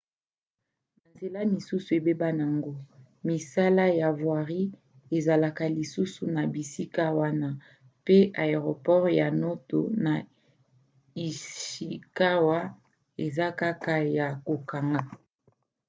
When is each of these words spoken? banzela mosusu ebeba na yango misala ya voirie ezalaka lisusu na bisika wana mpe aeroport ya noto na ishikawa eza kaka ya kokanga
banzela 1.03 1.39
mosusu 1.53 1.89
ebeba 1.99 2.29
na 2.39 2.43
yango 2.51 2.73
misala 3.27 3.83
ya 3.99 4.09
voirie 4.19 4.65
ezalaka 5.17 5.63
lisusu 5.77 6.21
na 6.35 6.43
bisika 6.53 7.03
wana 7.19 7.49
mpe 8.01 8.17
aeroport 8.43 9.05
ya 9.19 9.27
noto 9.41 9.79
na 10.05 10.13
ishikawa 11.27 12.59
eza 13.25 13.47
kaka 13.59 13.95
ya 14.17 14.27
kokanga 14.47 15.01